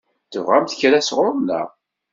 [0.31, 1.67] Tebɣamt kra sɣur-neɣ?